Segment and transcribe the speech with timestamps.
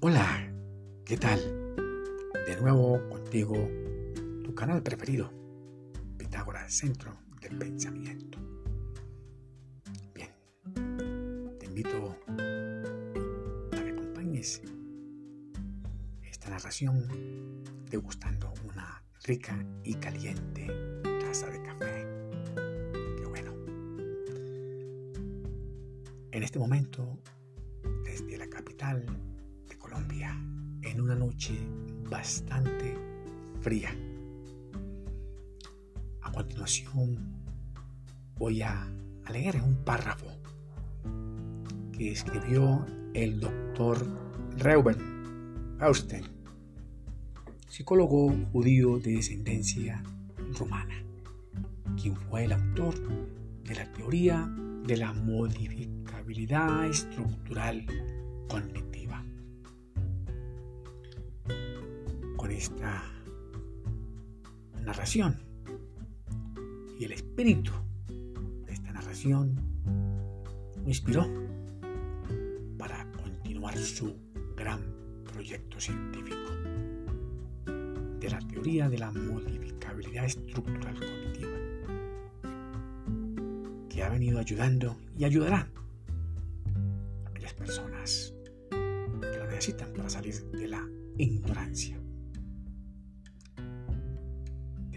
[0.00, 0.52] Hola,
[1.06, 1.40] ¿qué tal?
[2.46, 3.54] De nuevo contigo,
[4.44, 5.32] tu canal preferido,
[6.18, 8.38] Pitágoras Centro del Pensamiento.
[10.14, 10.28] Bien,
[11.58, 12.36] te invito a
[13.70, 14.60] que acompañes
[16.24, 20.66] esta narración degustando una rica y caliente
[21.20, 22.06] taza de café.
[23.16, 23.54] Qué bueno.
[26.32, 27.18] En este momento,
[28.04, 29.06] desde la capital,
[30.96, 31.54] en una noche
[32.08, 32.96] bastante
[33.60, 33.94] fría,
[36.36, 37.18] continuación
[38.38, 38.92] voy a,
[39.32, 40.26] leer un párrafo
[41.92, 44.06] que escribió el doctor
[44.56, 46.24] Reuben Austen,
[47.68, 50.02] psicólogo judío de descendencia
[50.58, 50.94] romana,
[52.00, 52.94] quien fue el autor
[53.64, 54.48] de la teoría
[54.86, 57.84] de la modificabilidad estructural
[58.48, 59.24] cognitiva.
[62.46, 63.02] Con esta
[64.84, 65.34] narración
[66.96, 67.72] y el espíritu
[68.66, 69.56] de esta narración
[70.84, 71.26] me inspiró
[72.78, 74.14] para continuar su
[74.56, 74.80] gran
[75.24, 76.52] proyecto científico
[78.20, 81.58] de la teoría de la modificabilidad estructural cognitiva,
[83.90, 85.68] que ha venido ayudando y ayudará
[87.24, 88.34] a aquellas personas
[88.70, 90.88] que lo necesitan para salir de la
[91.18, 92.05] ignorancia.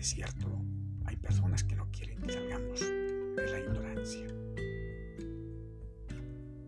[0.10, 0.48] Cierto,
[1.06, 4.26] hay personas que no quieren que salgamos de la ignorancia.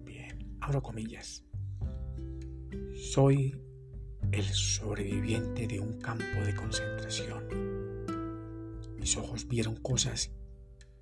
[0.05, 1.43] Bien, abro comillas.
[2.93, 3.59] Soy
[4.31, 8.05] el sobreviviente de un campo de concentración.
[8.99, 10.29] Mis ojos vieron cosas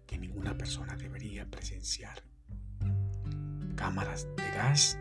[0.05, 2.23] que ninguna persona debería presenciar.
[3.75, 4.97] Cámaras de gas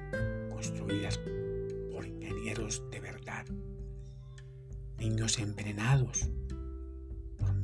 [0.50, 1.20] construidas
[1.92, 3.46] por ingenieros de verdad.
[4.98, 6.28] Niños envenenados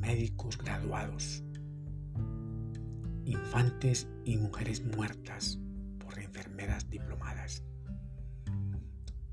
[0.05, 1.43] médicos graduados,
[3.25, 5.57] infantes y mujeres muertas
[5.97, 7.63] por enfermeras diplomadas,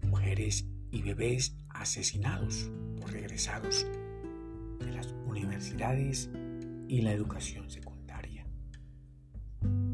[0.01, 3.87] mujeres y bebés asesinados por regresados
[4.81, 6.31] de las universidades
[6.89, 8.47] y la educación secundaria.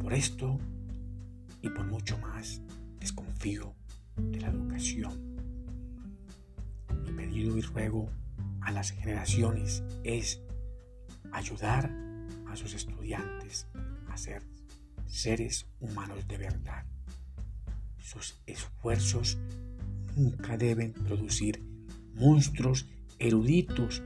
[0.00, 0.60] Por esto
[1.60, 2.62] y por mucho más
[3.00, 3.74] desconfío
[4.16, 5.36] de la educación.
[7.04, 8.08] Mi pedido y ruego
[8.60, 10.40] a las generaciones es
[11.32, 11.90] ayudar
[12.46, 13.66] a sus estudiantes
[14.08, 14.42] a ser
[15.06, 16.84] seres humanos de verdad.
[17.98, 19.38] Sus esfuerzos
[20.16, 21.62] nunca deben producir
[22.14, 22.86] monstruos
[23.18, 24.02] eruditos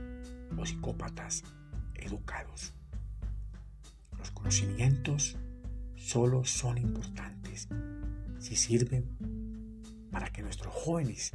[0.57, 1.43] o psicópatas
[1.95, 2.73] educados.
[4.17, 5.37] Los conocimientos
[5.95, 7.67] solo son importantes
[8.39, 9.05] si sirven
[10.11, 11.31] para que nuestros jóvenes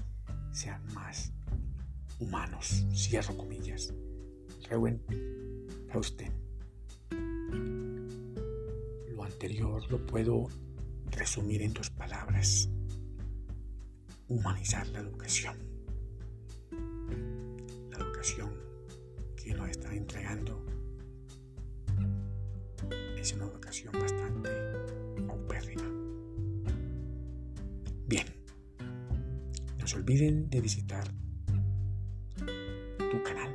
[0.53, 1.33] sean más
[2.19, 2.87] humanos.
[2.95, 3.93] Cierro comillas.
[4.69, 5.03] Rewen
[5.97, 6.31] usted.
[9.11, 10.49] Lo anterior lo puedo
[11.11, 12.69] resumir en dos palabras.
[14.29, 15.57] Humanizar la educación.
[17.91, 18.51] La educación
[19.37, 20.63] que nos está entregando
[23.17, 24.51] es una educación bastante
[25.27, 25.89] paupérrima.
[28.07, 28.27] Bien,
[29.79, 31.09] no se olviden de visitar
[33.11, 33.55] tu canal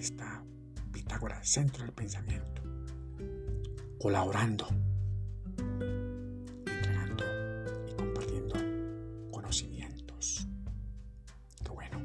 [0.00, 0.44] está
[0.92, 2.62] Pitágoras, centro del pensamiento,
[4.00, 4.66] colaborando,
[6.66, 7.24] entregando
[7.88, 8.54] y compartiendo
[9.30, 10.48] conocimientos.
[11.62, 12.00] Qué bueno.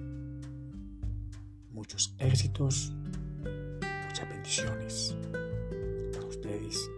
[1.71, 2.93] Muchos éxitos,
[4.07, 5.15] muchas bendiciones
[6.11, 6.89] para ustedes,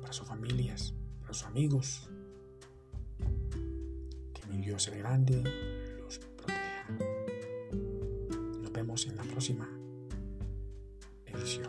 [0.00, 2.08] para sus familias, para sus amigos.
[4.32, 5.42] Que mi Dios el grande
[5.98, 6.88] los proteja.
[8.62, 9.81] Nos vemos en la próxima
[11.38, 11.62] 也行。